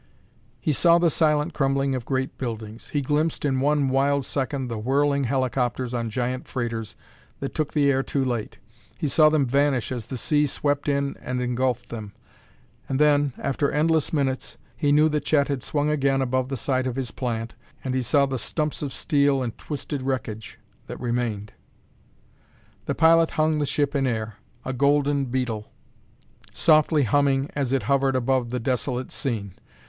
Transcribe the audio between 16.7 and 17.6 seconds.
of his plant,